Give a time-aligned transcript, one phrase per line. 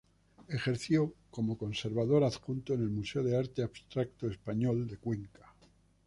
[0.49, 5.53] Ejerció como Conservador Adjunto en el Museo de Arte Abstracto Español de Cuenca.